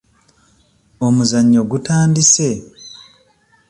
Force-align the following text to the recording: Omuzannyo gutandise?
Omuzannyo 1.05 1.61
gutandise? 1.71 2.49